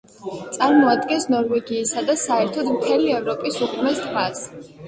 [0.53, 4.43] წარმოადგენს ნორვეგიისა და საერთოდ, მთელი ევროპის უღრმეს ტბას.